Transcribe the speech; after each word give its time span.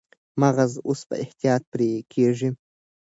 مغز 0.41 0.71
اوس 0.87 0.99
په 1.09 1.15
احتیاط 1.23 1.63
پرې 1.71 1.89
کېږي. 2.13 2.49